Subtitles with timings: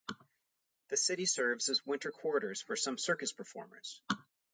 [0.87, 4.01] The city serves as winter quarters for some circus performers.